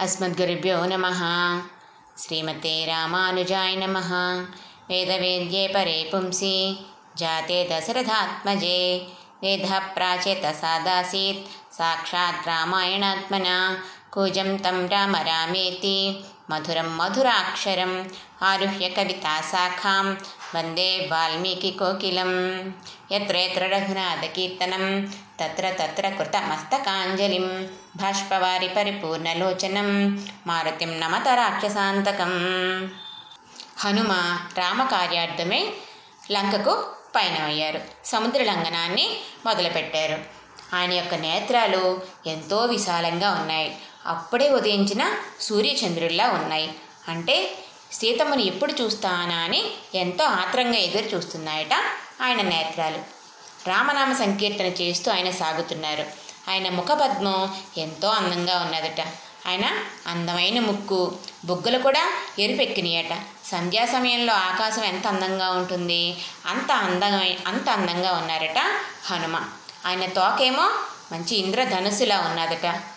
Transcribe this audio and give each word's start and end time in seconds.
अस्मद्गुरुभ्यो 0.00 0.84
नमः। 0.84 1.20
श्रीमते 2.18 2.86
रामानुजाय 2.86 3.76
नमः। 3.76 4.10
वेदवेद्ये 4.88 5.68
परे 5.68 6.08
पुंसि 6.12 6.86
जाते 7.18 7.58
दशरथात्मजे 7.68 8.80
वेदः 9.42 9.78
प्राचेतसादासीत् 9.78 11.46
साक्षात् 11.74 12.48
रामायणात्मना 12.48 13.78
कूजं 14.12 14.58
तं 14.58 14.88
राम 14.88 15.16
रामेति 15.16 16.24
మధురం 16.50 16.96
మధురాక్షరం 16.96 18.10
ఆరుహ్య 18.42 18.88
కవితా 18.88 19.40
శాఖాం 19.40 20.16
వందే 20.54 21.08
వాల్మీకికోకిలం 21.12 22.32
ఎత్ర 23.12 23.36
రఘునాథకీర్తనం 23.66 25.06
తత్ర 25.40 25.70
తత్ర 25.70 26.08
కృతమస్తకాంజలిం 26.08 27.68
భాష్పవారి 27.96 28.68
పరిపూర్ణలోచనం 28.68 29.90
మారుతిం 30.46 31.00
నమత 31.00 31.28
రాక్షసాంతకం 31.28 32.32
హనుమ 33.78 34.12
రామకార్యార్థమై 34.58 35.68
లంకకు 36.32 36.86
పయనమయ్యారు 37.16 37.80
సముద్ర 38.04 38.42
లంఘనాన్ని 38.42 39.16
మొదలుపెట్టారు. 39.46 40.18
ఆయన 40.76 40.92
యొక్క 40.92 41.14
నేత్రాలు 41.14 42.02
ఎంతో 42.26 42.64
విశాలంగా 42.64 43.30
ఉన్నాయి. 43.30 43.76
అప్పుడే 44.06 44.48
ఉదయించిన 44.50 45.16
సూర్యచంద్రుల్లా 45.40 46.30
ఉన్నాయి. 46.30 46.74
అంటే 47.08 47.58
సీతమ్మను 47.92 48.40
ఎప్పుడు 48.40 48.72
చూస్తానా 48.72 49.36
అని 49.36 49.64
ఎంతో 49.94 50.24
ఆత్రంగా 50.24 50.76
ఎదురు 50.76 51.04
చూస్తున్నాయట 51.04 51.74
ఆయన 52.22 52.42
నేత్రాలు. 52.42 52.98
రామనామ 53.68 54.12
సంకీర్తన 54.12 54.66
చేస్తూ 54.66 55.12
ఆయన 55.12 55.30
సాగుతున్నారు. 55.30 56.06
ఆయన 56.48 56.68
ముఖపద్మం 56.68 57.54
ఎంతో 57.76 58.08
అందంగా 58.08 58.58
ఉన్నదట. 58.58 59.00
ఆయన 59.46 59.64
అందమైన 60.06 60.60
ముక్కు 60.60 61.16
బొగ్గులు 61.44 61.78
కూడా 61.78 62.12
ఎరుపెక్కినాయట. 62.38 63.18
సంధ్యా 63.46 63.86
సమయంలో 63.86 64.32
ఆకాశం 64.32 64.84
ఎంత 64.84 65.06
అందంగా 65.06 65.50
ఉంటుంది 65.50 66.16
అంత 66.46 66.72
అందమై 66.72 67.38
అంత 67.46 67.70
అందంగా 67.70 68.12
ఉన్నారట 68.12 68.58
హనుమ. 69.04 69.42
ఆయన 69.86 70.06
తోకేమో 70.06 70.70
మంచి 71.12 71.36
ఇంద్రధనుసులా 71.36 72.20
ఉన్నదట. 72.20 72.93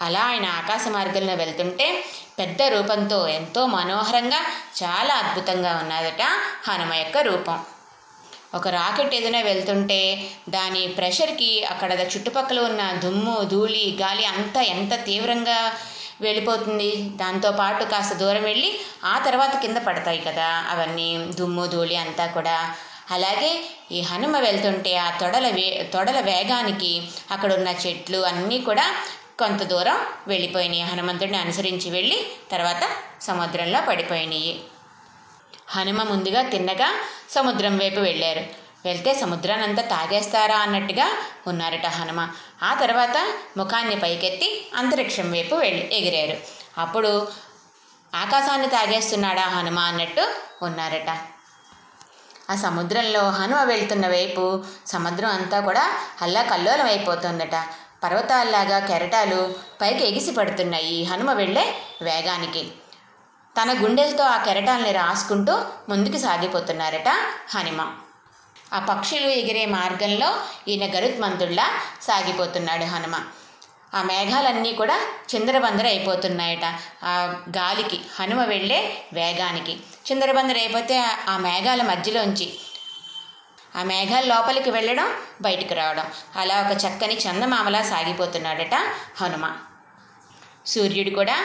అలా 0.00 0.20
ఆయన 0.20 0.46
ఆకాశ 0.60 0.84
మార్గంలో 0.88 1.34
వెళ్తుంటే 1.34 1.86
పెద్ద 2.38 2.62
రూపంతో 2.62 3.28
ఎంతో 3.28 3.66
మనోహరంగా 3.66 4.40
చాలా 4.80 5.14
అద్భుతంగా 5.14 5.72
ఉన్నదట 5.82 6.22
హనుమ 6.68 6.92
యొక్క 6.94 7.18
రూపం. 7.18 7.58
ఒక 8.54 8.68
రాకెట్ 8.68 9.14
ఏదైనా 9.14 9.40
వెళ్తుంటే 9.40 9.98
దాని 10.48 10.86
ప్రెషర్కి 10.88 11.64
అక్కడ 11.64 11.90
చుట్టుపక్కల 12.12 12.60
ఉన్న 12.60 12.82
దుమ్ము 13.04 13.44
ధూళి 13.44 13.98
గాలి 14.00 14.24
అంతా 14.24 14.60
ఎంత 14.74 14.94
తీవ్రంగా 15.04 15.58
వెళ్ళిపోతుంది. 16.20 16.88
దాంతోపాటు 17.16 17.84
కాస్త 17.84 18.14
దూరం 18.14 18.42
వెళ్ళి 18.42 18.70
ఆ 19.04 19.18
తర్వాత 19.18 19.54
కింద 19.60 19.76
పడతాయి 19.76 20.20
కదా 20.20 20.48
అవన్నీ 20.70 21.08
దుమ్ము 21.38 21.66
ధూళి 21.66 21.96
అంతా 21.96 22.26
కూడా. 22.26 22.56
అలాగే 23.10 23.50
ఈ 23.92 24.00
హనుమ 24.00 24.36
వెళ్తుంటే 24.38 24.96
ఆ 24.96 25.10
తొడల 25.10 25.46
వే 25.48 25.90
తొడల 25.94 26.20
వేగానికి 26.20 26.90
అక్కడ 27.30 27.50
ఉన్న 27.52 27.68
చెట్లు 27.86 28.18
అన్నీ 28.18 28.58
కూడా 28.60 28.84
కొంత 29.40 29.62
దూరం 29.62 29.98
వెళ్ళిపోయినాయి. 30.26 30.82
హనుమంతుడిని 30.82 31.38
అనుసరించి 31.38 31.90
వెళ్ళి 31.90 32.18
తర్వాత 32.52 32.82
సముద్రంలో 33.20 33.80
పడిపోయినాయి. 33.88 34.52
హనుమ 35.68 36.02
ముందుగా 36.02 36.42
తిన్నగా 36.42 36.88
సముద్రం 37.30 37.74
వైపు 37.78 38.00
వెళ్ళారు. 38.00 38.42
వెళ్తే 38.84 39.10
సముద్రానంతా 39.14 39.82
తాగేస్తారా 39.82 40.58
అన్నట్టుగా 40.58 41.06
ఉన్నారట 41.46 41.86
హనుమ. 41.86 42.20
ఆ 42.62 42.74
తర్వాత 42.74 43.16
ముఖాన్ని 43.56 43.96
పైకెత్తి 43.96 44.48
అంతరిక్షం 44.74 45.32
వైపు 45.32 45.54
వెళ్ళి 45.54 45.84
ఎగిరారు. 45.96 46.40
అప్పుడు 46.80 47.10
ఆకాశాన్ని 48.14 48.68
తాగేస్తున్నాడా 48.68 49.42
హనుమ 49.42 49.78
అన్నట్టు 49.78 50.24
ఉన్నారట. 50.62 51.10
ఆ 52.50 52.54
సముద్రంలో 52.56 53.22
హనుమ 53.30 53.60
వెళ్తున్న 53.62 54.06
వైపు 54.08 54.64
సముద్రం 54.86 55.30
అంతా 55.30 55.58
కూడా 55.60 55.84
అల్లా 56.22 56.42
కల్లోలం 56.42 56.86
అయిపోతుందట. 56.86 57.56
పర్వతాల్లాగా 58.02 58.78
కెరటాలు 58.80 59.40
పైకి 59.80 60.04
ఎగిసి 60.04 60.32
పడుతున్నాయి. 60.32 61.04
హనుమ 61.04 61.32
వెళ్ళే 61.32 61.64
వేగానికి. 62.02 62.62
తన 63.56 63.82
గుండెలతో 63.82 64.24
ఆ 64.24 64.36
కెరటాల్ని 64.44 64.92
రాసుకుంటూ 64.92 65.54
ముందుకు 65.88 66.18
సాగిపోతున్నారట 66.18 67.08
హనుమ. 67.48 67.80
ఆ 68.72 68.78
పక్షులు 68.80 69.28
ఎగిరే 69.32 69.66
మార్గంలో 69.66 70.28
ఈయన 70.68 70.96
గరుత్మంతుడిలా 70.96 71.66
సాగిపోతున్నాడు 72.02 72.84
హనుమ. 72.84 73.14
ఆ 73.94 74.02
మేఘాలన్నీ 74.02 74.72
కూడా 74.72 74.96
చిందరబందర 75.34 75.86
అయిపోతున్నాయట 75.86 76.64
ఆ 77.02 77.14
గాలికి. 77.56 78.00
హనుమ 78.18 78.44
వెళ్ళే 78.44 78.80
వేగానికి. 79.12 79.74
చిందరబందర 80.06 80.56
అయిపోతే 80.56 80.96
ఆ 81.28 81.38
మేఘాల 81.38 81.82
మధ్యలోంచి 81.82 82.46
ఆ 83.76 83.82
మేఘాల 83.82 84.24
లోపలికి 84.24 84.70
వెళ్ళడం 84.70 85.14
బయటికి 85.40 85.74
రావడం. 85.74 86.06
అలా 86.36 86.60
ఒక 86.60 86.76
చక్కని 86.76 87.16
చందమామలా 87.16 87.82
సాగిపోతున్నాడట 87.82 88.74
హనుమ. 89.20 89.56
సూర్యుడు 90.66 91.10
కూడా 91.10 91.36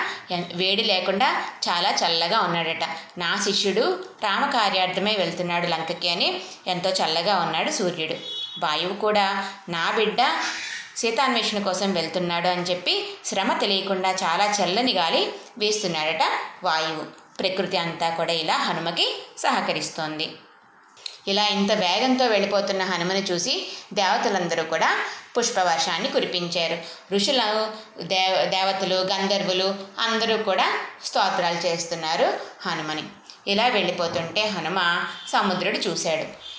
వేడి 0.53 0.83
లేకుండా 0.83 1.43
చాలా 1.69 1.91
చల్లగా 1.91 2.39
ఉన్నాడట. 2.39 2.83
నా 3.17 3.41
శిష్యుడు 3.45 4.03
రామకార్యార్థమై 4.23 5.15
వెళ్తున్నాడు 5.15 5.67
లంకకి 5.67 6.09
అని 6.09 6.41
ఎంతో 6.67 6.89
చల్లగా 6.89 7.35
ఉన్నాడు 7.35 7.71
సూర్యుడు. 7.71 8.13
వాయువు 8.65 8.93
కూడా 8.93 9.49
నా 9.69 9.91
బిడ్డ 9.95 10.17
సీతాన్వేషణ 10.97 11.59
కోసం 11.59 11.93
వెళ్తున్నాడు 11.93 12.47
అని 12.47 12.61
చెప్పి 12.61 13.17
శ్రమ 13.25 13.53
తెలియకుండా 13.53 14.11
చాలా 14.11 14.45
చల్లని 14.45 14.93
గాలి 14.93 15.33
వీస్తున్నాడట 15.57 16.23
వాయువు. 16.63 17.03
ప్రకృతి 17.39 17.77
అంతా 17.77 18.09
కూడా 18.09 18.33
ఇలా 18.33 18.57
హనుమకి 18.57 19.25
సహకరిస్తోంది. 19.37 20.35
ఇలా 21.27 21.47
ఇంత 21.47 21.71
వేగంతో 21.71 22.25
వెళ్ళిపోతున్న 22.27 22.83
హనుమని 22.83 23.23
చూసి 23.23 23.67
దేవతలందరూ 23.93 24.63
కూడా 24.63 24.97
పుష్పవర్షాన్ని 25.37 26.09
కురిపించారు. 26.09 26.77
ఋషులు 27.13 27.67
దేవ 28.01 28.45
దేవతలు 28.45 28.95
గంధర్వులు 28.95 29.75
అందరూ 29.99 30.37
కూడా 30.37 30.79
స్తోత్రాలు 31.05 31.67
చేస్తున్నారు 31.67 32.39
హనుమని. 32.65 33.03
ఇలా 33.47 33.67
వెళ్ళిపోతుంటే 33.67 34.47
హనుమ 34.47 35.05
సముద్రుడు 35.31 35.77
చూశాడు. 35.77 36.55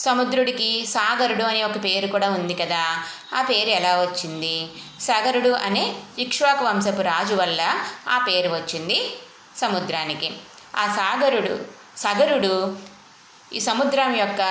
సముద్రుడికి 0.00 0.86
సాగరుడు 0.86 1.42
అనే 1.42 1.62
ఒక 1.62 1.84
పేరు 1.84 2.06
కూడా 2.06 2.30
ఉంది 2.30 2.54
కదా 2.54 3.04
ఆ 3.34 3.42
పేరు 3.42 3.68
ఎలా 3.68 4.00
వచ్చింది? 4.00 4.68
సాగరుడు 5.00 5.48
అనే 5.48 5.94
ఇక్ష్వాకు 6.18 6.64
వంశపు 6.64 7.02
రాజు 7.02 7.34
వల్ల 7.34 7.84
ఆ 8.08 8.18
పేరు 8.18 8.48
వచ్చింది 8.48 9.12
సముద్రానికి. 9.56 10.32
ఆ 10.76 10.86
సాగరుడు 10.86 11.78
సగరుడు 11.98 12.76
ఈ 13.52 13.60
సముద్రం 13.60 14.16
యొక్క 14.16 14.42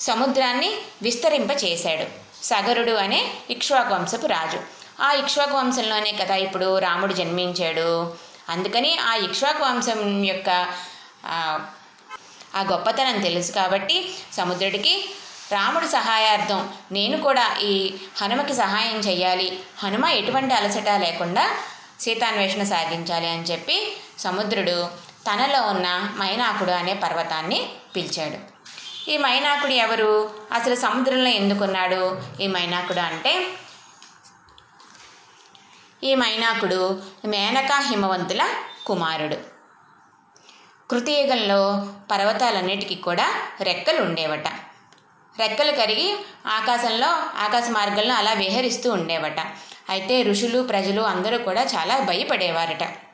సముద్రాన్ని 0.00 0.70
విస్తరింపచేశాడు. 1.02 2.06
సగరుడు 2.44 2.92
అనే 2.92 3.32
ఇక్ష్వాకు 3.50 3.94
వంశపు 3.94 4.26
రాజు. 4.26 4.60
ఆ 5.02 5.12
ఇక్ష్వాకు 5.12 5.56
వంశంలోనే 5.56 6.12
కదా 6.12 6.36
ఇప్పుడు 6.36 6.78
రాముడు 6.78 7.12
జన్మించాడు. 7.12 8.16
అందుకని 8.48 8.98
ఆ 8.98 9.14
ఇక్ష్వాకు 9.14 9.64
వంశం 9.64 10.24
యొక్క 10.24 10.50
ఆ 12.54 12.62
గొప్పతనం 12.62 13.22
తెలుసు 13.22 13.52
కాబట్టి 13.52 14.14
సముద్రుడికి 14.32 15.08
రాముడు 15.52 15.86
సహాయార్థం 15.86 16.70
నేను 16.92 17.22
కూడా 17.22 17.56
ఈ 17.62 17.94
హనుమకి 18.16 18.54
సహాయం 18.54 18.96
చెయ్యాలి. 18.96 19.60
హనుమ 19.78 20.06
ఎటువంటి 20.06 20.54
అలసట 20.54 20.88
లేకుండా 20.88 21.44
సీతాన్వేషణ 22.00 22.62
సాగించాలి 22.62 23.28
అని 23.28 23.42
చెప్పి 23.42 23.96
సముద్రుడు 24.18 25.07
తనలో 25.28 25.62
ఉన్న 25.62 26.14
మైనాకుడు 26.18 26.70
అనే 26.70 26.94
పర్వతాన్ని 26.94 27.68
పిలిచాడు. 27.96 28.58
ఈ 29.10 29.16
మైనాకుడు 29.16 29.72
ఎవరు? 29.72 30.30
అసలు 30.52 30.74
సముద్రంలో 30.74 31.30
ఎందుకున్నాడు 31.30 32.20
ఈ 32.40 32.46
మైనాకుడు 32.46 33.00
అంటే 33.00 33.46
ఈ 36.04 36.14
మైనాకుడు 36.14 37.02
మేనకా 37.24 37.78
హిమవంతుల 37.78 38.48
కుమారుడు. 38.86 39.38
కృతయుగంలో 40.90 41.92
పర్వతాలన్నిటికీ 42.10 42.94
కూడా 42.94 43.26
రెక్కలు 43.60 44.02
ఉండేవట. 44.02 44.48
రెక్కలు 45.38 45.72
కరిగి 45.72 46.18
ఆకాశంలో 46.46 47.08
ఆకాశ 47.38 47.64
మార్గంలో 47.70 48.14
అలా 48.14 48.32
విహరిస్తూ 48.32 48.92
ఉండేవట. 48.92 49.40
అయితే 49.88 50.22
ఋషులు 50.22 50.62
ప్రజలు 50.62 51.02
అందరూ 51.02 51.38
కూడా 51.38 51.62
చాలా 51.62 51.98
భయపడేవారట. 51.98 53.07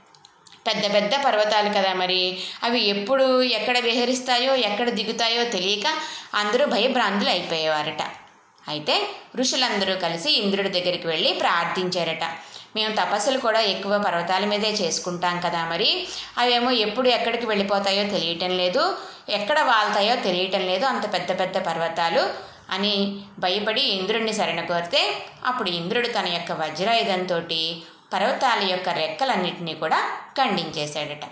పెద్ద 0.66 0.94
పెద్ద 0.94 1.25
పర్వతాలు 1.25 1.69
కదా 1.69 1.94
మరి. 1.94 2.38
అవి 2.62 2.81
ఎప్పుడు 2.84 3.43
ఎక్కడ 3.43 3.78
విహరిస్తాయో 3.78 4.55
ఎక్కడ 4.55 4.90
దిగుతాయో 4.90 5.44
తెలియక 5.44 5.87
అందరూ 6.34 6.66
భయభ్రాంతులు 6.66 7.31
అయిపోయేవారట. 7.31 8.02
అయితే 8.69 9.08
ఋషులందరూ 9.37 9.94
కలిసి 9.96 10.31
ఇంద్రుడి 10.32 10.69
దగ్గరికి 10.69 11.06
వెళ్ళి 11.06 11.32
ప్రార్థించారట. 11.32 12.25
మేము 12.76 12.94
తపస్సులు 12.94 13.38
కూడా 13.38 13.61
ఎక్కువ 13.61 13.99
పర్వతాల 13.99 14.44
మీదే 14.44 14.70
చేసుకుంటాం 14.70 15.40
కదా 15.40 15.64
మరి. 15.64 16.06
అవేమో 16.38 16.70
ఎప్పుడు 16.70 17.08
ఎక్కడికి 17.08 17.46
వెళ్ళిపోతాయో 17.46 18.05
తెలియటం 18.10 18.50
లేదు 18.50 18.96
ఎక్కడ 19.28 19.58
వాళ్తాయో 19.60 20.17
తెలియటం 20.17 20.60
లేదు 20.60 20.87
అంత 20.87 21.12
పెద్ద 21.12 21.40
పెద్ద 21.40 21.58
పర్వతాలు 21.67 22.55
అని 22.70 23.22
భయపడి 23.38 23.81
ఇంద్రుడిని 23.81 24.32
శరణ 24.32 24.60
కోరితే 24.60 25.22
అప్పుడు 25.44 25.70
ఇంద్రుడు 25.70 26.06
తన 26.06 26.26
యొక్క 26.28 26.52
వజ్రాయుధంతో 26.52 27.40
పర్వతాల 28.14 28.61
యొక్క 28.72 28.88
రెక్కలన్నిటినీ 29.02 29.75
కూడా 29.75 29.99
ఖండించేశాడట. 30.38 31.25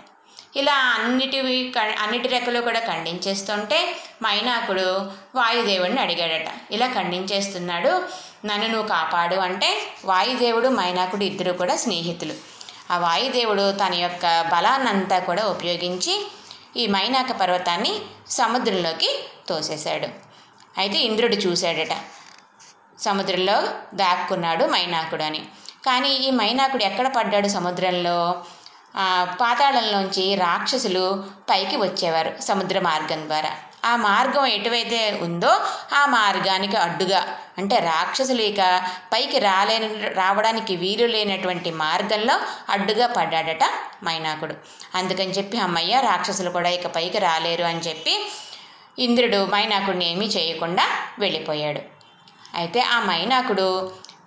ఇలా 0.55 0.73
అన్నిటివి 0.95 1.55
అన్నిటి 2.03 2.27
రెక్కలు 2.27 2.59
కూడా 2.61 2.79
ఖండించేస్తుంటే 2.79 3.77
మైనాకుడు 4.23 4.87
వాయుదేవుడిని 5.35 6.01
అడిగాడట. 6.01 6.49
ఇలా 6.71 6.87
ఖండించేస్తున్నాడు 6.97 7.91
నన్ను 8.45 8.67
నువ్వు 8.67 8.87
కాపాడు 8.87 9.35
అంటే 9.35 9.69
వాయుదేవుడు 10.05 10.69
మైనాకుడు 10.79 11.23
ఇద్దరు 11.23 11.51
కూడా 11.61 11.75
స్నేహితులు. 11.75 12.35
ఆ 12.93 12.97
వాయుదేవుడు 12.97 13.65
తన 13.81 13.93
యొక్క 13.93 14.25
బలాన్నంతా 14.53 15.19
కూడా 15.19 15.43
ఉపయోగించి 15.45 16.15
ఈ 16.81 16.85
మైనాక 16.87 17.31
పర్వతాన్ని 17.41 17.93
సముద్రంలోకి 18.29 19.09
తోసేశాడు. 19.49 20.07
అయితే 20.77 20.99
ఇంద్రుడు 20.99 21.35
చూశాడట 21.35 21.93
సముద్రంలో 23.01 23.57
దాక్కున్నాడు 23.93 24.65
మైనాకుడు 24.65 25.23
అని. 25.23 25.41
కానీ 25.85 26.09
ఈ 26.25 26.31
మైనాకుడు 26.31 26.83
ఎక్కడ 26.83 27.07
పడ్డాడు 27.15 27.47
సముద్రంలో? 27.47 28.17
పాతాళంలోంచి 29.41 30.35
రాక్షసులు 30.35 31.05
పైకి 31.49 31.77
వచ్చేవారు 31.77 32.31
సముద్ర 32.41 32.79
మార్గం 32.79 33.21
ద్వారా. 33.27 33.51
ఆ 33.85 33.95
మార్గం 33.95 34.45
ఎటువైతే 34.45 34.99
ఉందో 35.21 35.53
ఆ 35.93 36.05
మార్గానికి 36.05 36.77
అడ్డుగా. 36.77 37.21
అంటే 37.57 37.75
రాక్షసులు 37.75 38.41
ఇక 38.41 38.61
పైకి 39.13 39.39
రాలేని 39.39 39.87
రావడానికి 40.09 40.75
వీలు 40.75 41.05
లేనటువంటి 41.05 41.71
మార్గంలో 41.71 42.35
అడ్డుగా 42.69 43.07
పడ్డాడట 43.07 43.63
మైనాకుడు. 44.03 44.55
అందుకని 44.95 45.31
చెప్పి 45.31 45.57
అమ్మయ్య 45.57 46.01
రాక్షసులు 46.09 46.49
కూడా 46.49 46.69
ఇక 46.69 46.87
పైకి 46.87 47.17
రాలేరు 47.17 47.63
అని 47.63 47.79
చెప్పి 47.79 48.15
ఇంద్రుడు 48.99 49.37
మైనాకుడిని 49.45 50.11
ఏమీ 50.11 50.25
చేయకుండా 50.25 50.85
వెళ్ళిపోయాడు. 51.19 51.81
అయితే 52.55 52.79
ఆ 52.95 52.99
మైనాకుడు 52.99 53.67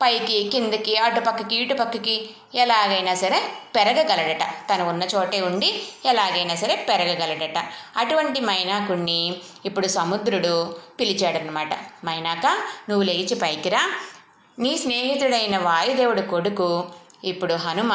పైకి 0.01 0.51
కిందకి 0.53 0.97
అటుపక్కకి 0.97 1.57
ఇటుపక్కకి 1.57 2.17
ఎలాగైనా 2.55 3.15
సరే 3.15 3.39
పెరగగలడట. 3.77 4.45
తను 4.71 4.85
ఉన్న 4.89 5.03
చోటే 5.15 5.41
ఉండి 5.41 5.71
ఎలాగైనా 6.05 6.55
సరే 6.55 6.75
పెరగగలడట. 6.89 7.59
అటువంటి 7.97 8.41
మైనాకుణ్ణి 8.41 9.21
ఇప్పుడు 9.65 9.87
సముద్రుడు 9.87 10.55
పిలిచాడనమాట 11.01 11.73
మైనాక 12.05 12.47
నువ్వు 12.89 13.03
లేచి 13.03 13.35
పైకిరా 13.35 13.83
నీ 14.59 14.79
స్నేహితుడైన 14.79 15.57
వాయుదేవుడు 15.59 16.23
కొడుకు 16.23 16.71
ఇప్పుడు 17.25 17.55
హనుమ 17.55 17.93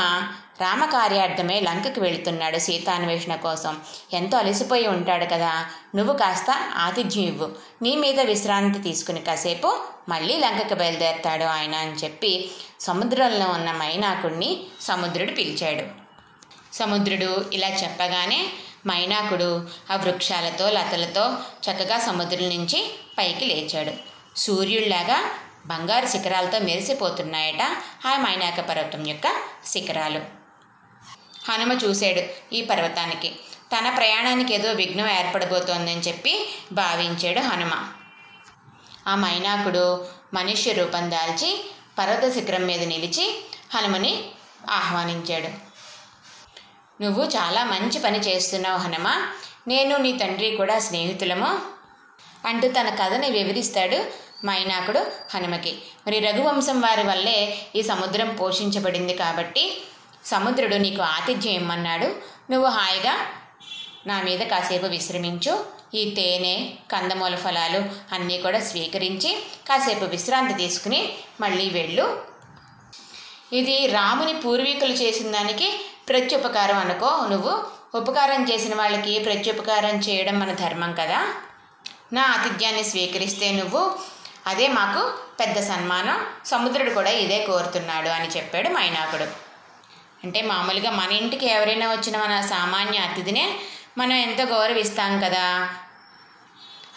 రామకార్యార్థమే 0.62 1.60
లంకకి 1.60 2.00
వెళుతున్నాడు 2.00 2.58
సీతాన్వేషణ 2.58 3.36
కోసం. 3.36 3.82
ఎంతో 4.14 4.38
అలసిపోయి 4.38 4.88
ఉంటాడు 4.88 5.26
కదా. 5.26 5.66
నువ్వు 5.96 6.18
కాస్త 6.18 6.46
ఆతిథ్యం 6.76 7.24
ఇవ్వు. 7.24 7.52
నీ 7.82 7.96
మీద 7.96 8.20
విశ్రాంతి 8.20 8.80
తీసుకుని 8.80 9.22
కాసేపు 9.22 9.80
మళ్ళీ 10.10 10.38
లంకకి 10.38 10.76
బయలుదేరతాడు 10.76 11.44
ఆయన 11.44 11.76
అని 11.76 11.92
చెప్పి 11.92 12.52
సముద్రంలో 12.80 13.46
ఉన్న 13.46 13.72
మైనాకుడిని 13.72 14.64
సముద్రుడు 14.82 15.32
పిలిచాడు. 15.32 16.02
సముద్రుడు 16.76 17.46
ఇలా 17.54 17.68
చెప్పగానే 17.68 18.50
మైనాకుడు 18.88 19.68
ఆ 19.92 19.96
వృక్షాలతో 19.96 20.70
లతలతో 20.70 21.34
చక్కగా 21.72 22.00
సముద్రం 22.00 22.50
నుంచి 22.50 23.00
పైకి 23.18 23.46
లేచాడు. 23.46 23.92
సూర్యుడిలాగా 24.40 25.32
బంగారు 25.66 26.08
శిఖరాలతో 26.08 26.60
మెరిసిపోతున్నాయట 26.60 27.62
ఆ 28.06 28.18
మైనాక 28.18 28.60
పర్వతం 28.60 29.08
యొక్క 29.08 29.28
శిఖరాలు. 29.66 30.41
హనుమ 31.50 31.72
చూశాడు 31.72 32.54
ఈ 32.56 32.62
పర్వతానికి. 32.62 33.36
తన 33.78 33.90
ప్రయాణానికి 33.90 34.54
ఏదో 34.54 34.72
విఘ్నం 34.72 35.08
ఏర్పడబోతోందని 35.08 36.00
చెప్పి 36.00 36.50
భావించాడు 36.72 37.40
హనుమ. 37.40 37.88
ఆ 39.08 39.16
మైనాకుడు 39.16 40.08
మనుష్య 40.34 40.74
రూపం 40.74 41.12
దాల్చి 41.12 41.72
పర్వత 42.00 42.34
శిఖరం 42.34 42.66
మీద 42.66 42.84
నిలిచి 42.84 43.44
హనుమని 43.76 44.24
ఆహ్వానించాడు. 44.70 45.72
నువ్వు 47.04 47.26
చాలా 47.26 47.64
మంచి 47.64 48.00
పని 48.00 48.20
చేస్తున్నావు 48.20 48.78
హనుమ. 48.78 49.28
నేను 49.68 49.98
నీ 49.98 50.18
తండ్రి 50.18 50.56
కూడా 50.56 50.80
స్నేహితులము 50.80 51.62
అంటూ 52.48 52.68
తన 52.68 52.90
కథని 52.90 53.30
వివరిస్తాడు 53.30 54.06
మైనాకుడు 54.46 55.00
హనుమకి. 55.34 55.78
మరి 56.08 56.20
రఘువంశం 56.20 56.82
వారి 56.82 57.04
వల్లే 57.04 57.58
ఈ 57.76 57.82
సముద్రం 57.82 58.36
పోషించబడింది 58.36 59.14
కాబట్టి 59.14 59.82
సముద్రుడు 60.26 60.76
నీకు 60.76 61.02
ఆతిథ్యం 61.02 61.54
ఇమ్మన్నాడు. 61.54 62.16
నువ్వు 62.52 62.70
హాయిగా 62.70 63.28
నా 64.08 64.22
మీద 64.22 64.40
కాసేపు 64.40 64.86
విశ్రమించు. 64.86 65.66
ఈ 65.94 66.16
తేనె 66.16 66.70
కందమూల 66.92 67.36
ఫలాలు 67.36 67.86
అన్నీ 68.14 68.38
కూడా 68.38 68.60
స్వీకరించి 68.60 69.46
కాసేపు 69.70 70.06
విశ్రాంతి 70.06 70.54
తీసుకుని 70.54 71.14
మళ్ళీ 71.42 71.70
వెళ్ళు. 71.70 72.24
ఇది 73.54 73.88
రాముని 73.88 74.34
పూర్వీకులు 74.34 74.94
చేసిన 74.94 75.32
దానికి 75.32 75.86
ప్రత్యుపకారం 76.10 76.78
అనుకో 76.78 77.28
నువ్వు. 77.28 77.64
ఉపకారం 77.98 78.44
చేసిన 78.44 78.76
వాళ్ళకి 78.76 79.20
ప్రత్యుపకారం 79.20 80.00
చేయడం 80.00 80.40
మన 80.40 80.54
ధర్మం 80.54 80.94
కదా. 80.94 81.34
నా 82.14 82.22
ఆతిథ్యాన్ని 82.22 82.84
స్వీకరిస్తే 82.84 83.52
నువ్వు 83.52 84.00
అదే 84.48 84.68
మాకు 84.68 85.14
పెద్ద 85.40 85.60
సన్మానం. 85.60 86.26
సముద్రుడు 86.46 86.90
కూడా 86.90 87.10
ఇదే 87.10 87.46
కోరుతున్నాడు 87.46 88.10
అని 88.10 88.28
చెప్పాడు 88.28 88.70
మైనాకుడు. 88.70 89.41
అంటే 90.24 90.42
మామూలుగా 90.42 90.92
మన 90.92 91.12
ఇంటికి 91.12 91.46
ఎవరైనా 91.46 91.92
వచ్చిన 91.92 92.18
మన 92.18 92.42
సామాన్య 92.42 93.00
అతిథినే 93.00 93.56
మనం 93.98 94.14
ఎంతో 94.14 94.44
గౌరవిస్తాం 94.44 95.20
కదా. 95.20 95.70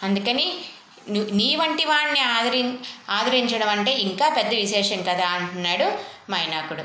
అందుకని 0.03 0.65
నీ 1.09 1.55
వంటి 1.55 1.85
వాడిని 1.85 2.19
ఆదరి 2.19 2.73
ఆదరించడం 3.09 3.69
అంటే 3.69 3.91
ఇంకా 3.91 4.29
పెద్ద 4.29 4.53
విశేషం 4.53 5.03
కదా 5.03 5.27
అంటున్నాడు 5.27 5.87
మైనాకుడు. 6.31 6.83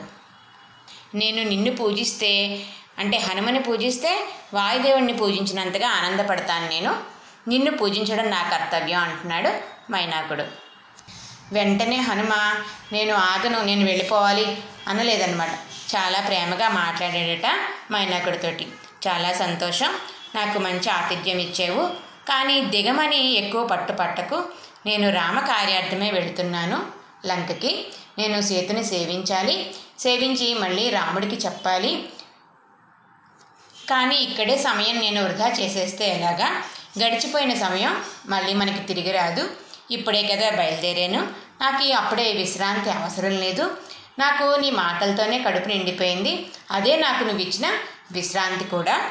నేను 1.15 1.43
నిన్ను 1.43 1.77
పూజిస్తే 1.77 2.63
అంటే 2.99 3.17
హనుమని 3.19 3.61
పూజిస్తే 3.63 4.29
వాయుదేవుణ్ణి 4.55 5.13
పూజించినంతగా 5.13 5.89
ఆనందపడతాను 5.89 6.69
నేను. 6.69 7.03
నిన్ను 7.49 7.71
పూజించడం 7.71 8.31
నా 8.31 8.43
కర్తవ్యం 8.43 9.01
అంటున్నాడు 9.01 9.51
మైనాకుడు. 9.93 10.45
వెంటనే 11.53 11.97
హనుమ 11.97 12.33
నేను 12.93 13.15
ఆగను 13.15 13.63
నేను 13.63 13.85
వెళ్ళిపోవాలి 13.87 14.63
అనలేదన్నమాట. 14.89 15.49
చాలా 15.97 16.21
ప్రేమగా 16.21 16.69
మాట్లాడాడట 16.69 17.59
మైనాకుడితోటి 17.93 18.69
చాలా 19.09 19.33
సంతోషం. 19.33 19.95
నాకు 20.35 20.59
మంచి 20.59 20.91
ఆతిథ్యం 20.91 21.39
ఇచ్చేవు. 21.39 21.87
కానీ 22.29 22.61
దిగమని 22.61 23.33
ఎక్కువ 23.33 23.67
పట్టు 23.67 23.93
పట్టకు. 23.93 24.45
నేను 24.87 25.13
రామకార్యార్థమే 25.13 26.11
వెళుతున్నాను 26.11 26.87
లంకకి. 27.27 27.87
నేను 28.19 28.41
సీతని 28.41 28.85
సేవించాలి. 28.85 29.75
సేవించి 29.99 30.55
మళ్ళీ 30.55 30.91
రాముడికి 30.91 31.37
చెప్పాలి. 31.37 32.09
కానీ 33.91 34.17
ఇక్కడే 34.17 34.59
సమయం 34.59 34.99
నేను 34.99 35.25
వృధా 35.25 35.49
చేసేస్తే 35.49 36.09
ఎలాగా? 36.09 36.65
గడిచిపోయిన 37.05 37.55
సమయం 37.55 38.05
మళ్ళీ 38.27 38.55
మనకి 38.55 38.79
తిరిగి 38.79 39.13
రాదు. 39.13 39.51
ఇప్పుడే 39.91 40.23
కదా 40.23 40.51
బయలుదేరాను. 40.51 41.21
నాకు 41.61 41.93
అప్పుడే 41.93 42.33
విశ్రాంతి 42.33 42.91
అవసరం 42.91 43.31
లేదు. 43.31 43.77
నాకు 44.19 44.61
నీ 44.61 44.71
మాటలతోనే 44.71 45.43
కడుపు 45.43 45.69
నిండిపోయింది. 45.69 46.51
అదే 46.71 46.97
నాకు 46.97 47.25
నువ్వు 47.25 47.41
ఇచ్చిన 47.41 47.79
విశ్రాంతి 48.13 48.65
కూడా. 48.65 49.11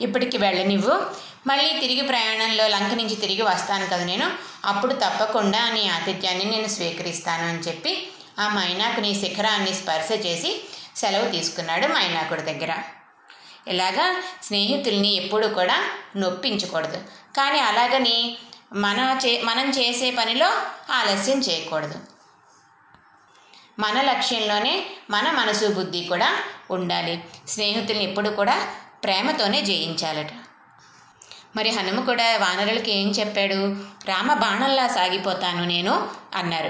ఇప్పటికి 0.00 0.38
వెళ్ళనివ్వు. 0.38 1.06
మళ్ళీ 1.46 1.78
తిరిగి 1.80 2.00
ప్రయాణంలో 2.00 2.68
లంక 2.68 2.94
నుంచి 2.94 3.14
తిరిగి 3.16 3.42
వస్తాను 3.42 3.86
కదా 3.86 4.04
నేను. 4.04 4.32
అప్పుడు 4.64 4.92
తప్పకుండా 4.92 5.70
నీ 5.70 5.88
ఆతిథ్యాన్ని 5.88 6.44
నేను 6.44 6.68
స్వీకరిస్తాను 6.68 7.48
అని 7.48 7.58
చెప్పి 7.58 8.08
ఆ 8.38 8.48
మైనాకు 8.48 9.00
నీ 9.00 9.14
శిఖరాన్ని 9.14 9.74
స్పర్శ 9.74 10.26
చేసి 10.26 10.64
సెలవు 10.96 11.30
తీసుకున్నాడు 11.30 11.86
మైనాకుడి 11.86 12.42
దగ్గర. 12.42 12.74
ఇలాగా 13.68 14.22
స్నేహితుల్ని 14.42 15.14
ఎప్పుడూ 15.14 15.48
కూడా 15.48 15.84
నొప్పించకూడదు. 16.16 16.96
కానీ 17.36 17.58
అలాగని 17.58 18.36
మన 18.72 19.18
చే 19.26 19.40
మనం 19.40 19.70
చేసే 19.70 20.10
పనిలో 20.10 20.46
ఆలస్యం 20.90 21.38
చేయకూడదు. 21.38 21.94
మన 23.80 24.00
లక్ష్యంలోనే 24.00 24.86
మన 25.10 25.30
మనసు 25.30 25.66
బుద్ధి 25.66 26.04
కూడా 26.04 26.38
ఉండాలి. 26.70 27.24
స్నేహితుల్ని 27.48 28.04
ఎప్పుడు 28.04 28.28
కూడా 28.28 28.68
ప్రేమతోనే 29.04 29.60
జయించాలట. 29.60 30.28
మరి 31.56 31.70
హనుమ 31.70 32.04
కూడా 32.04 32.24
వానరులకి 32.36 32.92
ఏం 32.92 33.10
చెప్పాడు? 33.10 33.76
రామ 34.08 34.34
బాణంలా 34.34 34.88
సాగిపోతాను 34.88 35.64
నేను 35.64 36.08
అన్నారు. 36.34 36.68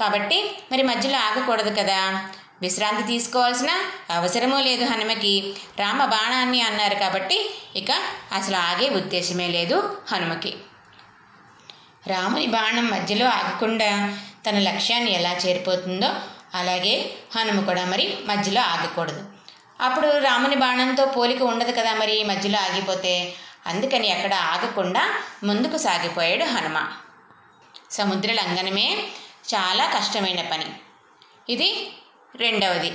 కాబట్టి 0.00 0.58
మరి 0.72 0.82
మధ్యలో 0.82 1.18
ఆగకూడదు 1.18 1.80
కదా. 1.80 2.28
విశ్రాంతి 2.62 3.02
తీసుకోవాల్సిన 3.02 3.68
అవసరమూ 4.10 4.60
లేదు 4.60 4.84
హనుమకి. 4.84 5.54
రామ 5.78 6.04
బాణాన్ని 6.04 6.62
అన్నారు 6.62 6.94
కాబట్టి 6.94 7.54
ఇక 7.76 7.90
అసలు 8.32 8.56
ఆగే 8.56 8.88
ఉద్దేశమే 8.88 9.48
లేదు 9.48 9.98
హనుమకి. 10.12 10.54
రాముని 12.06 12.46
బాణం 12.46 12.90
మధ్యలో 12.90 13.28
ఆగకుండా 13.28 14.18
తన 14.50 14.58
లక్ష్యాన్ని 14.58 15.12
ఎలా 15.12 15.32
చేరిపోతుందో 15.32 16.08
అలాగే 16.54 17.14
హనుమ 17.36 17.64
కూడా 17.64 17.84
మరి 17.84 18.18
మధ్యలో 18.24 18.60
ఆగకూడదు. 18.60 19.26
అప్పుడు 19.80 20.18
రాముని 20.18 20.56
బాణంతో 20.56 21.06
పోలిక 21.06 21.42
ఉండదు 21.42 21.72
కదా 21.72 21.94
మరి 21.94 22.24
మధ్యలో 22.24 22.58
ఆగిపోతే? 22.58 23.34
అందుకని 23.66 24.08
ఎక్కడ 24.08 24.34
ఆగకుండా 24.34 25.22
ముందుకు 25.44 25.76
సాగిపోయాడు 25.76 26.44
హనుమ. 26.44 26.92
సముద్ర 27.90 28.32
లంఘనమే 28.32 29.08
చాలా 29.54 29.86
కష్టమైన 29.98 30.48
పని. 30.50 30.66
ఇది 31.48 31.92
రెండవది. 32.36 32.92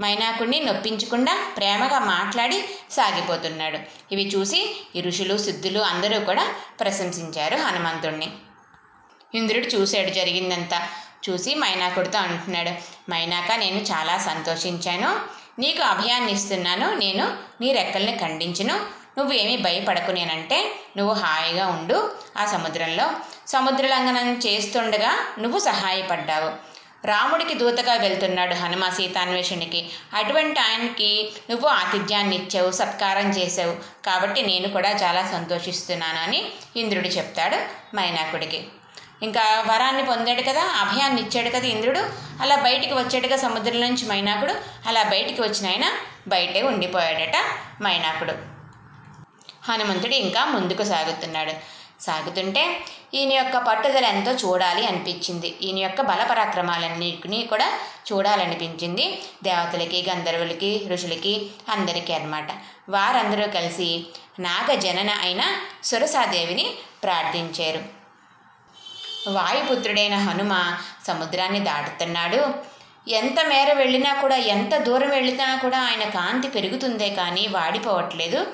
మైనాకుణ్ణి 0.00 0.60
నొప్పించకుండా 0.60 1.52
ప్రేమగా 1.56 1.98
మాట్లాడి 1.98 2.64
సాగిపోతున్నాడు. 2.90 3.78
ఇవి 4.12 4.28
చూసి 4.28 4.86
ఈ 4.96 5.00
ఋషులు 5.00 5.38
సిద్ధులు 5.38 5.78
అందరూ 5.80 6.20
కూడా 6.20 6.54
ప్రశంసించారు 6.80 7.56
హనుమంతుణ్ణి. 7.56 8.32
ఇంద్రుడు 9.34 9.66
చూశాడు 9.66 10.10
జరిగిందంతా. 10.10 10.88
చూసి 11.30 11.54
మైనాకుడితో 11.54 12.18
అంటున్నాడు. 12.18 12.70
మైనాక 13.10 13.52
నేను 13.52 13.76
చాలా 13.76 14.18
సంతోషించాను. 14.18 15.20
నీకు 15.58 15.82
అభయాన్ని 15.82 16.32
ఇస్తున్నాను. 16.32 16.94
నేను 16.94 17.36
నీ 17.60 17.72
రెక్కల్ని 17.72 18.18
ఖండించును. 18.18 19.02
నువ్వు 19.18 19.32
ఏమీ 19.32 19.56
భయపడకు 19.56 20.10
నేనంటే 20.10 20.74
నువ్వు 20.96 21.14
హాయిగా 21.14 21.66
ఉండు 21.66 22.12
ఆ 22.36 22.46
సముద్రంలో. 22.46 23.10
సముద్ర 23.46 23.86
లంఘనం 23.86 24.38
చేస్తుండగా 24.46 25.18
నువ్వు 25.38 25.58
సహాయపడ్డావు. 25.58 26.72
రాముడికి 27.06 27.54
దూతగా 27.54 27.94
వెళ్తున్నాడు 27.94 28.54
హనుమ 28.54 28.88
సీతాన్వేషునికి. 28.88 29.90
అటువంటి 30.14 30.60
ఆయనకి 30.60 31.32
నువ్వు 31.50 31.68
ఆతిథ్యాన్ని 31.68 32.36
ఇచ్చావు 32.36 32.70
సత్కారం 32.70 33.30
చేసావు 33.30 33.76
కాబట్టి 34.04 34.42
నేను 34.42 34.68
కూడా 34.68 34.90
చాలా 34.90 35.28
సంతోషిస్తున్నాను 35.32 36.20
అని 36.22 36.44
ఇంద్రుడు 36.76 37.08
చెప్తాడు 37.08 37.56
మైనాకుడికి. 37.96 38.64
ఇంకా 39.22 39.64
వరాన్ని 39.70 40.04
పొందాడు 40.04 40.42
కదా 40.42 40.62
అభయాన్ని 40.62 41.22
ఇచ్చాడు 41.22 41.48
కదా 41.48 41.66
ఇంద్రుడు. 41.66 41.98
అలా 42.42 42.56
బయటికి 42.56 42.94
వచ్చాడుగా 42.94 43.36
సముద్రం 43.36 43.80
నుంచి 43.80 44.08
మైనాకుడు 44.08 44.54
అలా 44.88 45.02
బయటికి 45.02 45.42
వచ్చిన 45.42 45.66
ఆయన 45.70 45.92
బయటే 46.28 46.62
ఉండిపోయాడట 46.62 47.36
మైనాకుడు. 47.82 48.32
హనుమంతుడు 49.72 50.14
ఇంకా 50.14 50.44
ముందుకు 50.44 50.84
సాగుతున్నాడు. 50.84 51.82
సాగుతుంటే 52.02 52.80
ఈయన 53.14 53.32
యొక్క 53.32 53.58
పట్టుదల 53.58 54.04
ఎంతో 54.04 54.32
చూడాలి 54.32 54.86
అనిపించింది. 54.86 55.54
ఈయన 55.62 55.78
యొక్క 55.78 56.00
బలపరాక్రమాలన్నిటినీ 56.00 57.42
కూడా 57.42 57.72
చూడాలనిపించింది. 58.12 59.22
దేవతలకి 59.42 60.06
గంధర్వులకి 60.10 60.88
ఋషులకి 60.92 61.50
అందరికీ 61.68 62.12
అన్నమాట. 62.12 62.48
వారందరూ 62.88 63.46
కలిసి 63.52 64.06
నాగజనన 64.38 65.10
అయిన 65.10 65.42
సురసాదేవిని 65.84 66.74
ప్రార్థించారు. 67.02 68.01
వాయుపుత్రుడైన 69.28 70.14
హనుమ 70.14 70.76
సముద్రాన్ని 71.06 71.60
దాటుతున్నాడు. 71.60 72.72
ఎంత 73.10 73.44
మేర 73.44 73.72
వెళ్ళినా 73.72 74.14
కూడా 74.14 74.36
ఎంత 74.36 74.76
దూరం 74.76 75.08
వెళ్ళినా 75.08 75.56
కూడా 75.56 75.78
ఆయన 75.78 76.10
కాంతి 76.10 76.48
పెరుగుతుందే 76.48 77.08
కానీ 77.08 77.46
వాడిపోవట్లేదు. 77.46 78.46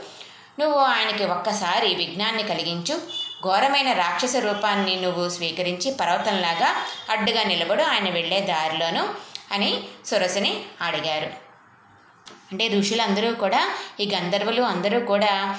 నువ్వు 0.61 0.79
ఆయనకి 0.79 1.25
ఒక్కసారి 1.25 1.95
విఘ్నాన్ని 1.95 2.43
కలిగించు. 2.43 3.01
ఘోరమైన 3.45 3.93
రాక్షస 3.93 4.37
రూపాన్ని 4.37 4.97
నువ్వు 4.97 5.29
స్వీకరించి 5.29 5.91
పర్వతంలాగా 5.91 6.77
అడ్డుగా 7.11 7.43
నిలబడు 7.43 7.83
ఆయన 7.83 8.11
వెళ్ళే 8.11 8.41
దారిలోను 8.41 9.09
అని 9.53 9.81
సురసని 10.07 10.61
అడిగారు. 10.83 11.31
అంటే 12.53 12.69
ఋషులందరూ 12.69 13.35
కూడా 13.35 13.75
ఈ 14.01 14.11
గంధర్వులు 14.15 14.63
అందరూ 14.63 15.01
కూడా 15.01 15.59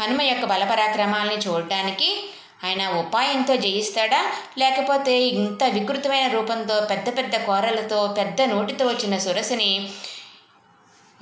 హనుమ 0.00 0.22
యొక్క 0.22 0.44
బలపరాక్రమాల్ని 0.44 1.36
చూడటానికి 1.36 2.30
ఆయన 2.64 2.88
ఉపాయంతో 2.88 3.56
జయిస్తాడా? 3.56 4.32
లేకపోతే 4.58 5.18
ఇంత 5.20 5.64
వికృతమైన 5.64 6.28
రూపంతో 6.28 6.80
పెద్ద 6.80 7.18
పెద్ద 7.18 7.36
కోరలతో 7.36 8.14
పెద్ద 8.18 8.42
నోటితో 8.42 8.86
వచ్చిన 8.86 9.18
సురసిని 9.18 9.90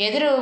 ఎదురు 0.01 0.33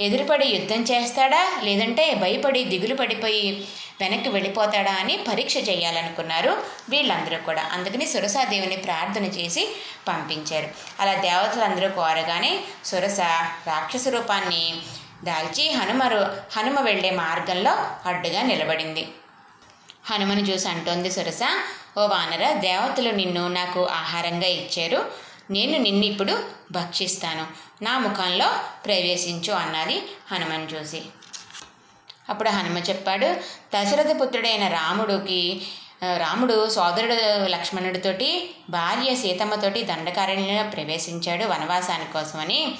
ఎదురుపడి 0.00 0.46
యుద్ధం 0.46 0.82
చేస్తాడా? 0.82 1.60
లేదంటే 1.62 2.14
భయపడి 2.14 2.64
దిగులు 2.64 2.94
పడిపోయి 2.94 3.66
వెనక్కి 4.00 4.28
వెళ్ళిపోతాడా 4.28 4.92
అని 4.92 5.24
పరీక్ష 5.28 5.56
చేయాలనుకున్నారు 5.56 6.62
వీళ్ళందరూ 6.88 7.38
కూడా. 7.44 7.62
అందుకని 7.72 8.06
సురసాదేవిని 8.06 8.76
ప్రార్థన 8.76 9.24
చేసి 9.24 9.68
పంపించారు. 10.08 10.68
అలా 11.00 11.14
దేవతలందరూ 11.14 11.88
కోరగానే 11.88 12.60
సురస 12.84 13.20
రాక్షస 13.66 14.08
రూపాన్ని 14.08 14.76
దాల్చి 15.24 15.70
హనుమరు 15.70 16.22
హనుమ 16.56 16.80
వెళ్ళే 16.80 17.10
మార్గంలో 17.10 17.72
అడ్డుగా 18.06 18.42
నిలబడింది. 18.42 19.08
హనుమను 20.04 20.40
చూసి 20.40 20.68
అంటోంది 20.68 21.10
సురస 21.10 21.42
ఓ 21.98 22.06
వానర 22.06 22.52
దేవతలు 22.52 23.10
నిన్ను 23.10 23.48
నాకు 23.48 23.86
ఆహారంగా 23.86 24.46
ఇచ్చారు. 24.46 25.12
నేను 25.50 25.78
నిన్ను 25.78 26.04
ఇప్పుడు 26.04 26.44
భక్షిస్తాను. 26.72 27.46
నా 27.84 27.98
ముఖంలో 27.98 28.48
ప్రవేశించు 28.86 29.52
అన్నది 29.52 30.02
హనుమను 30.32 30.68
చూసి. 30.74 31.02
అప్పుడు 32.28 32.48
హనుమ 32.48 32.78
చెప్పాడు 32.78 33.28
దశరథ 33.74 34.20
పుత్రుడైన 34.20 34.68
రాముడికి 34.68 35.62
రాముడు 36.16 36.68
సోదరుడు 36.68 37.46
లక్ష్మణుడితోటి 37.46 38.54
భార్య 38.70 39.14
సీతమ్మతోటి 39.14 39.84
దండకారణ్యంలో 39.84 40.70
ప్రవేశించాడు 40.70 41.44
వనవాసాని 41.44 42.12
కోసమని 42.12 42.78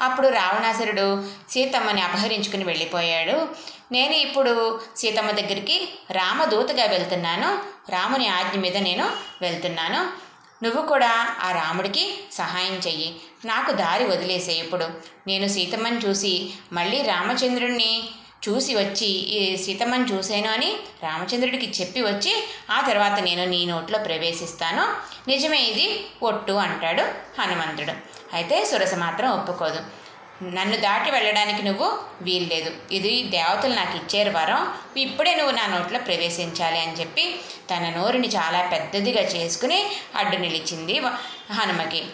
అప్పుడు 0.00 0.28
రావణాసురుడు 0.28 1.24
సీతమ్మని 1.50 2.02
అపహరించుకుని 2.02 2.64
వెళ్ళిపోయాడు. 2.64 3.48
నేను 3.92 4.12
ఇప్పుడు 4.12 4.80
సీతమ్మ 4.96 5.30
దగ్గరికి 5.30 5.98
రామదూతగా 6.10 6.84
వెళ్తున్నాను. 6.84 7.58
రాముని 7.90 8.28
ఆజ్ఞ 8.28 8.60
మీద 8.60 8.76
నేను 8.76 9.10
వెళ్తున్నాను. 9.42 10.28
నువ్వు 10.64 10.86
కూడా 10.86 11.36
ఆ 11.40 11.52
రాముడికి 11.52 12.18
సహాయం 12.32 12.74
చెయ్యి. 12.86 13.20
నాకు 13.44 13.72
దారి 13.72 14.04
వదిలేసే 14.04 14.52
ఇప్పుడు 14.52 14.84
నేను 15.26 15.48
సీతమ్మని 15.48 15.98
చూసి 15.98 16.50
మళ్ళీ 16.72 17.02
రామచంద్రుడిని 17.02 18.02
చూసి 18.48 18.74
వచ్చి 18.74 19.06
ఈ 19.06 19.56
సీతమ్మని 19.56 20.04
చూశాను 20.04 20.50
అని 20.50 20.76
రామచంద్రుడికి 21.02 21.80
చెప్పి 21.80 22.02
వచ్చి 22.02 22.48
ఆ 22.70 22.80
తర్వాత 22.80 23.20
నేను 23.20 23.44
నీ 23.44 23.66
నోట్లో 23.66 23.98
ప్రవేశిస్తాను. 23.98 24.84
నిజమే 25.30 25.58
ఇది 25.58 26.06
ఒట్టు 26.22 26.52
అంటాడు 26.52 27.02
హనుమంతుడు. 27.40 28.17
అయితే 28.34 28.64
సురస 28.64 28.94
మాత్రం 28.94 29.30
ఒప్పుకోదు. 29.30 29.80
నన్ను 30.42 30.76
దాటి 30.76 31.10
వెళ్ళడానికి 31.10 31.62
నువ్వు 31.62 31.98
వీల్లేదు. 32.22 32.70
ఇది 32.92 33.22
దేవతలు 33.22 33.74
నాకు 33.74 33.96
ఇచ్చారు 33.96 34.36
వరం. 34.36 34.74
ఇప్పుడే 34.96 35.34
నువ్వు 35.34 35.56
నా 35.56 35.66
నోట్లో 35.66 35.98
ప్రవేశించాలి 35.98 36.78
అని 36.78 36.92
చెప్పి 37.00 37.40
తన 37.70 37.88
నోరుని 37.96 38.28
చాలా 38.28 38.68
పెద్దదిగా 38.72 39.20
చేసుకుని 39.22 39.86
అడ్డు 40.16 40.36
నిలిచింది 40.36 40.98
హనుమకి. 41.52 42.04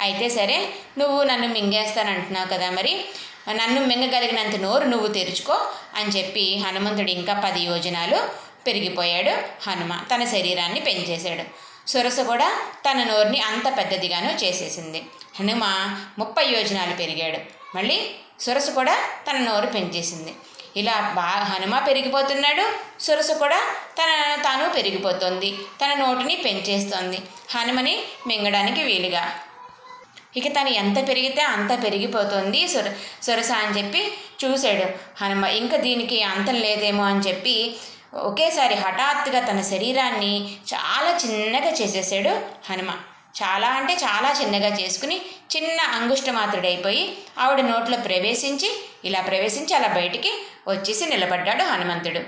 అయితే 0.00 0.28
సరే 0.28 0.68
నువ్వు 0.98 1.22
నన్ను 1.22 1.48
మింగేస్తానంటున్నావు 1.48 2.48
కదా 2.48 2.70
మరి? 2.70 3.04
నన్ను 3.52 3.80
మింగగలిగినంత 3.86 4.56
నోరు 4.56 4.84
నువ్వు 4.84 5.08
తెరుచుకో 5.08 5.66
అని 5.94 6.08
చెప్పి 6.08 6.58
హనుమంతుడు 6.58 7.10
ఇంకా 7.10 7.42
పది 7.44 7.60
యోజనాలు 7.60 8.28
పెరిగిపోయాడు 8.66 9.30
హనుమ. 9.70 10.00
తన 10.14 10.24
శరీరాన్ని 10.24 10.80
పెంచేశాడు. 10.80 11.63
సొరస 11.86 12.20
కూడా 12.20 12.48
తన 12.90 12.98
నోరుని 13.02 13.40
అంత 13.40 13.78
పెద్దదిగాను 13.78 14.44
చేసేసింది. 14.44 15.02
హనుమ 15.40 15.64
ముప్పై 16.18 16.44
యోజనాలు 16.44 16.96
పెరిగాడు. 16.96 17.38
మళ్ళీ 17.76 18.10
సొరసు 18.40 18.70
కూడా 18.70 18.96
తన 19.30 19.38
నోరు 19.38 19.66
పెంచేసింది. 19.66 20.34
ఇలా 20.76 21.12
బా 21.16 21.22
హనుమ 21.22 21.78
పెరిగిపోతున్నాడు 21.78 22.64
సొరసు 23.02 23.32
కూడా 23.32 23.58
తన 23.98 24.42
తాను 24.44 24.68
పెరిగిపోతుంది 24.68 25.50
తన 25.82 25.94
నోటిని 25.94 26.36
పెంచేస్తోంది. 26.36 27.18
హనుమని 27.50 28.02
మింగడానికి 28.26 28.82
వీలుగా. 28.82 29.38
ఇక 30.36 30.46
తను 30.46 30.68
ఎంత 30.68 31.08
పెరిగితే 31.08 31.42
అంత 31.42 31.84
పెరిగిపోతుంది 31.84 32.68
సుర 32.68 32.92
సొరస 33.22 33.52
అని 33.52 33.78
చెప్పి 33.78 34.12
చూశాడు. 34.44 34.86
హనుమ 35.24 35.44
ఇంకా 35.44 35.76
దీనికి 35.76 36.22
అంతం 36.22 36.54
లేదేమో 36.54 37.04
అని 37.04 37.20
చెప్పి 37.20 37.76
ఒకేసారి 38.14 38.74
హఠాత్తుగా 38.74 39.40
తన 39.40 39.60
శరీరాన్ని 39.60 40.58
చాలా 40.74 41.18
చిన్నగా 41.24 41.70
చేసేసాడు 41.70 42.28
హనుమ. 42.70 42.90
చాలా 43.42 43.68
అంటే 43.68 43.94
చాలా 43.94 44.40
చిన్నగా 44.42 44.68
చేసుకుని 44.68 45.20
చిన్న 45.56 45.80
అంగుష్టమాత్రుడైపోయి 45.80 47.18
ఆవిడ 47.38 47.60
నోట్లో 47.60 47.96
ప్రవేశించి 47.96 48.84
ఇలా 49.04 49.20
ప్రవేశించి 49.20 49.74
అలా 49.74 49.88
బయటికి 49.88 50.32
వచ్చేసి 50.68 51.06
నిలబడ్డాడు 51.06 51.62
హనుమంతుడు. 51.62 52.20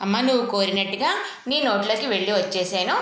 అమ్మ 0.00 0.20
నువ్వు 0.20 0.46
కోరినట్టుగా 0.46 1.18
నీ 1.48 1.60
నోట్లోకి 1.60 2.06
వెళ్ళి 2.06 2.32
వచ్చేసాను 2.32 2.96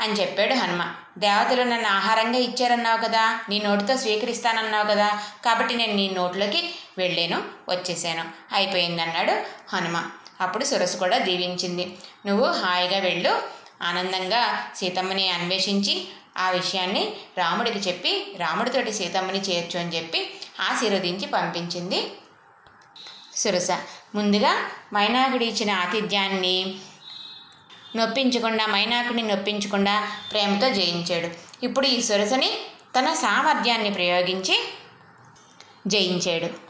అని 0.00 0.12
చెప్పాడు 0.12 0.54
హనుమ. 0.54 0.94
దేవతలు 1.18 1.62
నన్ను 1.62 1.88
ఆహారంగా 1.88 2.38
ఇచ్చారన్నావు 2.38 2.98
కదా 2.98 3.40
నీ 3.48 3.58
నోటితో 3.58 3.96
స్వీకరిస్తానన్నావు 3.96 4.86
కదా 4.86 5.22
కాబట్టి 5.44 5.74
నేను 5.74 5.94
నీ 5.94 6.08
నోట్లోకి 6.08 6.74
వెళ్ళాను 6.98 7.42
వచ్చేసాను 7.68 8.24
అయిపోయిందన్నాడు 8.52 9.32
హనుమ. 9.76 10.10
అప్పుడు 10.40 10.64
సురసు 10.64 10.96
కూడా 10.96 11.18
దీవించింది. 11.18 11.98
నువ్వు 12.26 12.52
హాయిగా 12.52 12.98
వెళ్ళు. 12.98 13.42
ఆనందంగా 13.82 14.72
సీతమ్మని 14.76 15.28
అన్వేషించి 15.28 16.08
ఆ 16.38 16.50
విషయాన్ని 16.50 17.16
రాముడికి 17.38 17.78
చెప్పి 17.78 18.36
రాముడితోటి 18.36 18.92
సీతమ్మని 18.92 19.40
చేర్చు 19.40 19.80
అని 19.80 19.96
చెప్పి 19.96 20.30
ఆశీర్వదించి 20.60 21.26
పంపించింది 21.26 22.12
సురస. 23.36 23.70
ముందుగా 24.14 24.70
మైనాకుడి 24.94 25.44
ఇచ్చిన 25.44 25.70
ఆతిథ్యాన్ని 25.70 26.78
నొప్పించకుండా 27.96 28.66
మైనాకుడిని 28.66 29.22
నొప్పించకుండా 29.22 30.12
ప్రేమతో 30.32 30.68
జయించాడు. 30.68 31.30
ఇప్పుడు 31.64 31.86
ఈ 31.86 32.02
సురసని 32.02 32.58
తన 32.98 33.12
సామర్థ్యాన్ని 33.12 33.90
ప్రయోగించి 33.90 34.68
జయించాడు. 35.86 36.63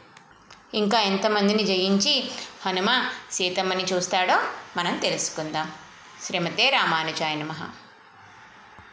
ఇంకా 0.75 0.99
ఎంతమందిని 1.01 1.63
జయించి 1.63 2.13
హనుమ 2.65 2.89
సీతమ్మని 3.31 3.83
చూస్తాడో 3.83 4.37
మనం 4.77 4.97
తెలుసుకుందాం. 4.97 5.71
శ్రీమతే 6.23 6.69
రామానుజాయ 6.69 7.35
నమ. 7.35 7.53